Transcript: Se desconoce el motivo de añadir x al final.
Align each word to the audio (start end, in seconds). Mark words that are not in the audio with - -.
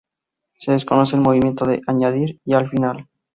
Se 0.57 0.71
desconoce 0.71 1.15
el 1.15 1.21
motivo 1.21 1.67
de 1.67 1.83
añadir 1.85 2.39
x 2.43 2.55
al 2.55 2.67
final. 2.67 3.07